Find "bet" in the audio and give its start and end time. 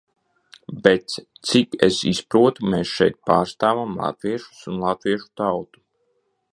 0.85-1.17